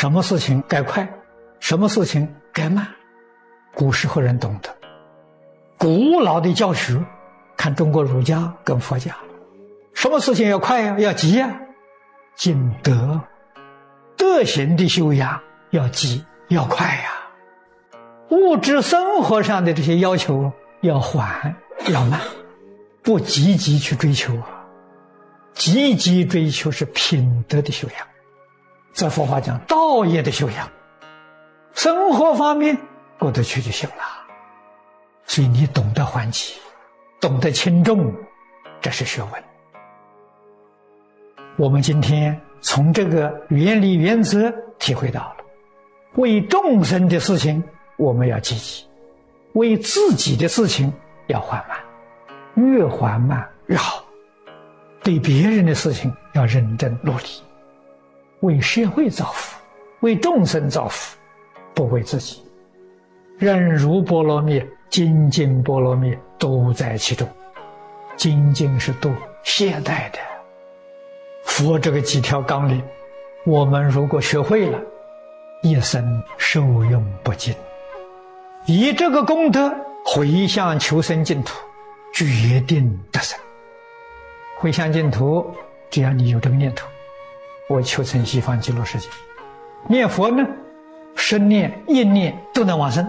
[0.00, 1.12] 什么事情该快，
[1.58, 2.86] 什么事情该慢。
[3.74, 4.72] 古时候人懂得，
[5.76, 7.04] 古老的教学，
[7.56, 9.16] 看中国儒家跟佛家，
[9.94, 11.50] 什么事情要快呀，要急呀，
[12.36, 13.20] 尽德，
[14.16, 17.10] 德行的修养要急要快呀。
[18.30, 21.56] 物质生活上的这些要求要缓
[21.88, 22.20] 要慢，
[23.02, 24.64] 不积极去追求啊。
[25.54, 28.06] 积极追求是品德的修养，
[28.98, 30.68] 在佛法讲道业的修养，
[31.72, 32.76] 生活方面
[33.16, 34.02] 过得去就行了。
[35.24, 36.54] 所以你懂得缓急，
[37.20, 38.12] 懂得轻重，
[38.80, 39.32] 这是学问。
[41.56, 45.36] 我们今天从这个原理原则体会到了，
[46.16, 47.62] 为众生的事情
[47.98, 48.84] 我们要积极，
[49.52, 50.92] 为自己的事情
[51.28, 51.78] 要缓慢，
[52.66, 54.02] 越缓慢越好。
[55.04, 57.24] 对别人的事情要认真努力，
[58.40, 59.58] 为社会造福，
[60.00, 61.16] 为众生造福，
[61.74, 62.42] 不为自己。
[63.36, 67.28] 忍辱波罗蜜，精进波罗蜜都在其中。
[68.16, 69.12] 精进是度
[69.44, 70.18] 现代的
[71.44, 72.82] 佛这个几条纲领，
[73.46, 74.80] 我们如果学会了，
[75.62, 77.54] 一生受用不尽。
[78.66, 79.72] 以这个功德
[80.04, 81.56] 回向求生净土，
[82.12, 83.38] 决定得生。
[84.58, 85.48] 回向净土，
[85.88, 86.88] 只要你有这个念头，
[87.68, 89.08] 我求成西方极乐世界。
[89.86, 90.44] 念佛呢，
[91.14, 93.06] 生念、意念都能往生。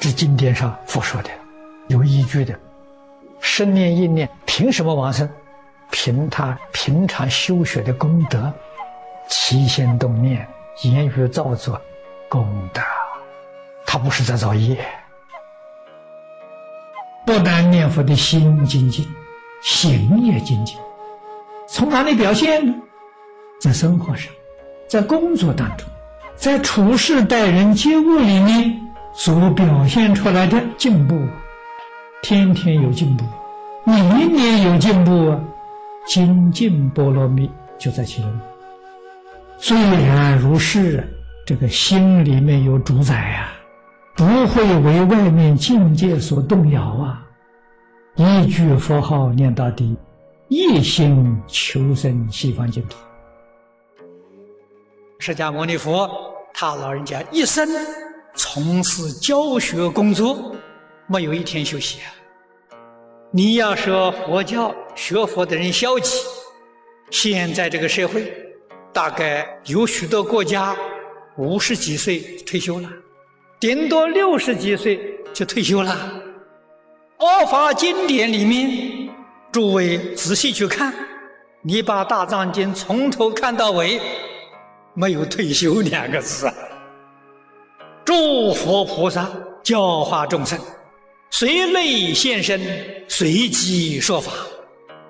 [0.00, 1.30] 这经典上佛说的，
[1.88, 2.58] 有依据的。
[3.40, 5.28] 生念、意念凭什么往生？
[5.90, 8.52] 凭他平常修学的功德，
[9.28, 10.48] 起心动念、
[10.82, 11.80] 言语造作
[12.28, 12.82] 功德，
[13.86, 14.84] 他不是在造业。
[17.26, 19.06] 不但念佛的心精进。
[19.62, 20.76] 行也精进，
[21.66, 22.74] 从哪里表现呢？
[23.64, 24.30] 在生活上，
[24.86, 25.88] 在工作当中，
[26.36, 28.78] 在处事待人接物里面
[29.14, 31.18] 所表现出来的进步，
[32.20, 33.24] 天天有进步，
[33.86, 35.40] 年年有进步啊！
[36.06, 38.40] 精进波罗蜜就在其中。
[39.56, 41.02] 虽然如是，
[41.46, 43.48] 这个心里面有主宰啊，
[44.14, 47.24] 不会为外面境界所动摇啊。
[48.16, 49.96] 一句佛号念到底，
[50.48, 52.98] 一心求生西方净土。
[55.26, 56.06] 释迦牟尼佛，
[56.52, 57.66] 他老人家一生
[58.34, 60.54] 从事教学工作，
[61.06, 62.12] 没有一天休息啊！
[63.30, 66.18] 你要说佛教学佛的人消极，
[67.10, 68.34] 现在这个社会，
[68.92, 70.76] 大概有许多国家
[71.38, 72.90] 五十几岁退休了，
[73.58, 75.96] 顶多六十几岁就退休了。
[77.16, 79.08] 佛法经典里面，
[79.50, 80.92] 诸位仔细去看，
[81.62, 83.98] 你把大藏经从头看到尾，
[84.94, 86.54] 没有退休两个字啊！
[88.04, 89.28] 诸佛菩萨
[89.62, 90.58] 教化众生，
[91.30, 92.60] 随类现身，
[93.08, 94.32] 随机说法，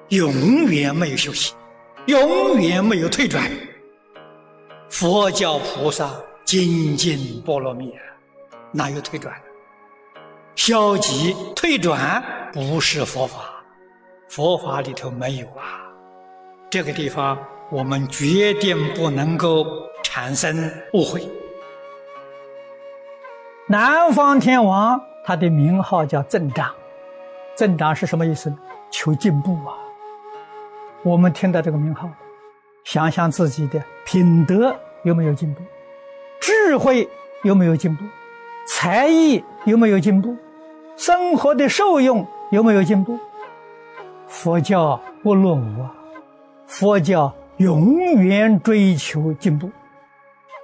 [0.09, 1.55] 永远没有休息，
[2.07, 3.51] 永远没有退转。
[4.89, 6.11] 佛教菩萨
[6.45, 7.93] 精进波罗蜜，
[8.73, 9.35] 哪有退转？
[10.55, 13.63] 消极退转不是佛法，
[14.29, 15.83] 佛法里头没有啊。
[16.71, 17.37] 这个地方
[17.71, 19.67] 我们决定不能够
[20.03, 21.27] 产生误会。
[23.67, 26.73] 南方天王他的名号叫镇长，
[27.57, 28.53] 镇长是什么意思？
[28.91, 29.75] 求进步啊。
[31.03, 32.09] 我们听到这个名号，
[32.85, 35.63] 想想自己的品德有没有进步，
[36.41, 37.09] 智慧
[37.43, 38.05] 有没有进步，
[38.69, 40.37] 才艺有没有进步。
[40.97, 43.19] 生活的受用有没有进步？
[44.29, 45.93] 佛教不落伍啊！
[46.67, 49.71] 佛教永远追求进步。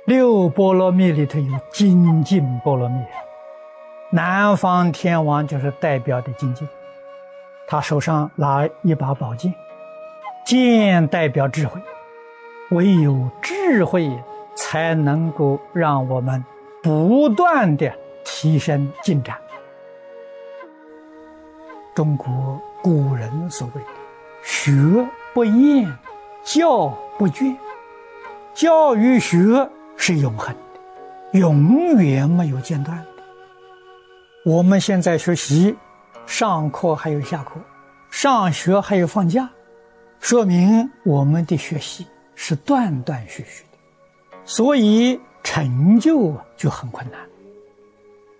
[0.06, 2.98] 六波罗蜜里头有精进波罗蜜，
[4.10, 6.66] 南方天王就是代表的精进。
[7.68, 9.54] 他手上拿一把宝剑，
[10.44, 11.80] 剑代表智慧，
[12.70, 14.10] 唯有智慧
[14.56, 16.44] 才能够让我们
[16.82, 17.92] 不断的
[18.24, 19.36] 提升进展。
[21.94, 23.82] 中国古人所谓
[24.42, 24.72] “学
[25.32, 25.88] 不厌，
[26.42, 26.88] 教
[27.18, 27.56] 不倦”，
[28.54, 33.06] 教育学是永恒的，永远没有间断的。
[34.44, 35.76] 我们现在学习，
[36.26, 37.52] 上课还有下课，
[38.10, 39.48] 上学还有放假，
[40.18, 43.78] 说明我们的学习是断断续续的，
[44.44, 47.20] 所以成就就很困难。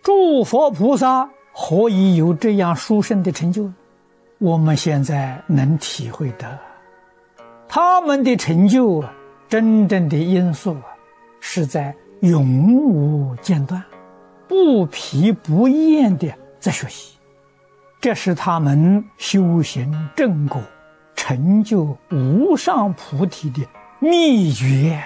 [0.02, 1.28] 诸佛菩萨。
[1.52, 3.70] 何以有这样殊胜的成就？
[4.38, 6.58] 我们现在能体会的，
[7.72, 9.12] 他们的成就啊，
[9.48, 10.86] 真正的因素啊，
[11.38, 13.80] 是在永无间断、
[14.48, 17.16] 不疲不厌的在学习，
[18.00, 20.60] 这是他们修行正果、
[21.14, 23.64] 成就无上菩提的
[24.00, 25.00] 秘诀。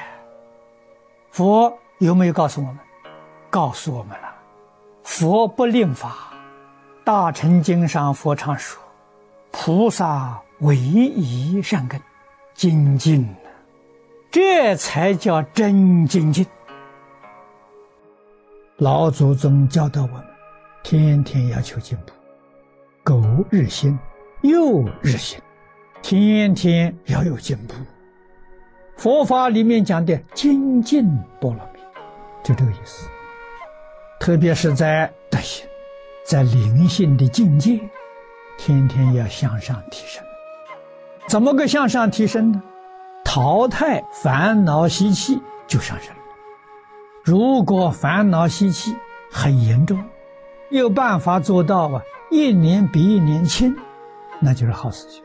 [1.32, 2.78] 佛有没有告诉我们？
[3.50, 4.34] 告诉我们了。
[5.02, 6.08] 佛不令法，
[7.04, 8.82] 《大乘经》上佛常说
[9.52, 12.00] ：“菩萨唯一善根，
[12.54, 13.28] 精进。”
[14.30, 16.44] 这才叫真精进。
[18.78, 20.24] 老祖宗教导我们，
[20.82, 22.12] 天天要求进步，
[23.04, 23.96] 苟日新，
[24.42, 25.40] 又日新，
[26.02, 27.74] 天天要有进步。
[28.96, 31.08] 佛法里面讲的精进
[31.40, 31.80] 波罗蜜，
[32.42, 33.08] 就这个意思。
[34.18, 35.64] 特别是在德行、
[36.26, 37.78] 在灵性的境界，
[38.58, 40.24] 天天要向上提升。
[41.34, 42.62] 怎么个向上提升呢？
[43.24, 46.22] 淘汰烦恼习气就上升了。
[47.24, 48.96] 如果烦恼习气
[49.32, 50.00] 很严重，
[50.70, 53.76] 有办法做到啊，一年比一年轻，
[54.38, 55.24] 那就是好事情。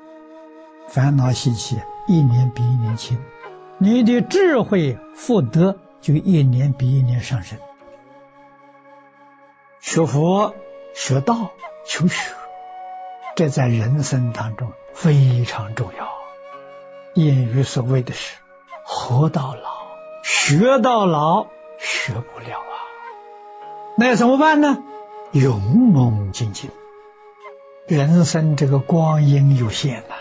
[0.88, 3.16] 烦恼习气一年比一年轻，
[3.78, 7.56] 你的智慧福德就一年比一年上升。
[9.80, 10.56] 学佛、
[10.96, 11.52] 学道、
[11.86, 12.34] 求学，
[13.36, 16.10] 这在人生当中非常重要。
[17.16, 18.36] 谚语所谓的是
[18.84, 19.88] “活到老，
[20.24, 21.48] 学到老，
[21.80, 22.76] 学不了啊”，
[23.98, 24.78] 那要怎么办呢？
[25.32, 26.70] 勇猛精进。
[27.88, 30.16] 人生这个光阴有限呐，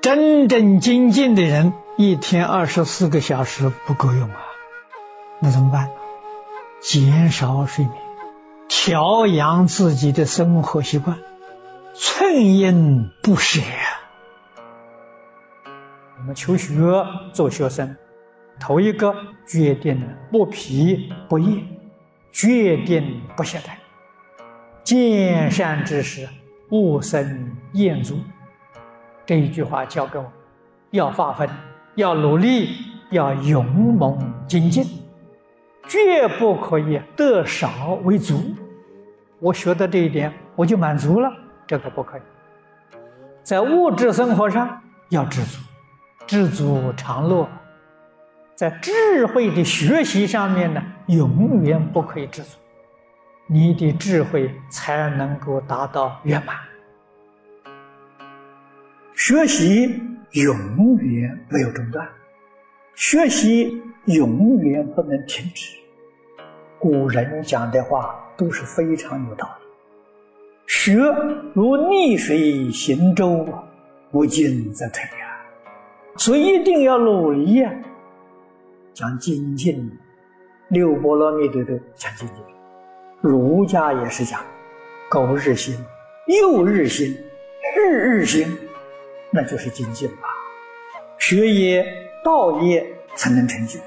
[0.00, 4.40] 真正精进的人，一天二十四个小时不够用啊，
[5.40, 5.90] 那怎么办？
[6.80, 7.94] 减少睡眠，
[8.68, 11.18] 调养自己的生活习惯，
[11.98, 13.62] 寸阴不舍。
[16.18, 16.74] 我们求学
[17.32, 17.96] 做学生，
[18.60, 19.14] 头一个
[19.48, 21.66] 决定不疲不厌，
[22.30, 23.70] 决定不懈怠，
[24.84, 26.28] 见善知识，
[26.70, 28.20] 勿生厌足。
[29.24, 30.30] 这一句话教给我：
[30.90, 31.48] 要发奋，
[31.94, 32.76] 要努力，
[33.10, 34.84] 要勇猛精进，
[35.88, 38.54] 绝不可以得少为足。
[39.40, 41.30] 我学的这一点，我就满足了，
[41.66, 42.20] 这个不可以。
[43.42, 44.80] 在物质生活上
[45.10, 45.58] 要知足。
[46.26, 47.48] 知足常乐，
[48.56, 52.58] 在智慧的学习上面呢，永远不可以知足，
[53.46, 56.56] 你的智慧才能够达到圆满。
[59.14, 60.02] 学习
[60.32, 62.08] 永远没有中断，
[62.96, 65.76] 学习永远不能停止。
[66.80, 69.65] 古人讲的话都是非常有道理。
[70.86, 70.94] 学
[71.52, 73.44] 如逆水行舟，
[74.12, 75.36] 不进则退呀。
[76.16, 77.74] 所以一定要努力呀！
[78.94, 79.90] 讲精进，
[80.68, 82.36] 六波罗蜜多都讲精进。
[83.20, 84.40] 儒家也是讲，
[85.10, 85.74] 苟日新，
[86.28, 87.18] 又日新，
[87.76, 88.46] 日日新，
[89.32, 90.28] 那就是精进吧。
[91.18, 91.84] 学业、
[92.22, 93.80] 道业才能成就。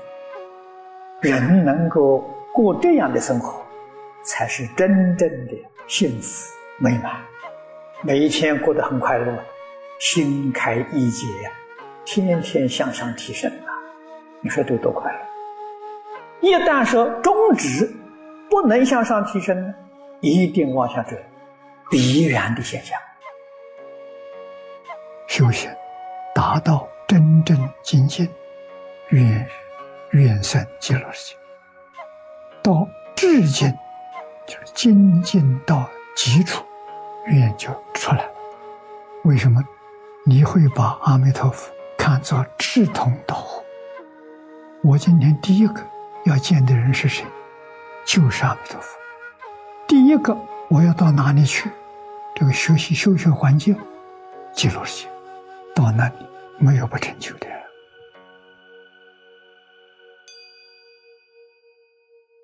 [1.21, 3.61] 人能够过这样的生活，
[4.25, 5.53] 才是真正的
[5.87, 7.21] 幸福美满。
[8.01, 9.37] 每一天过得很快乐，
[9.99, 11.27] 心开意解。
[12.05, 13.69] 天天向上提升啊！
[14.41, 15.19] 你说这多快乐！
[16.39, 17.93] 一旦说终止，
[18.49, 19.75] 不能向上提升呢，
[20.21, 21.23] 一定往下坠，
[21.91, 22.97] 必然的现象。
[25.27, 25.69] 修行
[26.33, 28.27] 达到真正精进，
[29.09, 29.47] 愿
[30.11, 31.37] 愿生极乐世界。
[32.63, 33.71] 到至精，
[34.47, 36.65] 就是精进到基础，
[37.25, 38.31] 愿就出来了。
[39.23, 39.63] 为什么？
[40.25, 41.71] 你会把阿弥陀佛。
[41.97, 43.61] 看作志同道合。
[44.81, 45.81] 我今天第一个
[46.23, 47.25] 要见的人是谁？
[48.05, 48.97] 就是阿弥陀佛。
[49.85, 50.35] 第一个
[50.69, 51.69] 我要到哪里去？
[52.33, 53.77] 这个学习修学环境，
[54.53, 55.09] 极乐世界。
[55.75, 56.15] 到那里
[56.57, 57.58] 没有不成就的人。